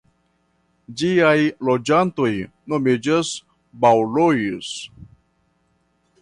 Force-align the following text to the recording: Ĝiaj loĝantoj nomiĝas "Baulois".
Ĝiaj 1.01 1.35
loĝantoj 1.69 2.31
nomiĝas 2.73 3.35
"Baulois". 3.85 4.73